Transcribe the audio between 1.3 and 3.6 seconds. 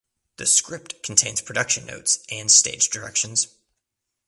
production notes and stage directions.